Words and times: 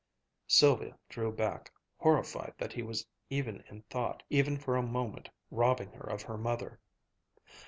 Sylvia 0.47 0.97
drew 1.09 1.31
back, 1.31 1.71
horrified 1.99 2.55
that 2.57 2.73
he 2.73 2.81
was 2.81 3.05
even 3.29 3.63
in 3.69 3.83
thought, 3.83 4.23
even 4.31 4.57
for 4.57 4.75
a 4.75 4.81
moment 4.81 5.29
robbing 5.51 5.91
her 5.91 6.09
of 6.09 6.23
her 6.23 6.39
mother. 6.39 6.79